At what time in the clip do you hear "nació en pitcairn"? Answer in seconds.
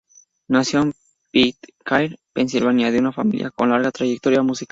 0.47-2.17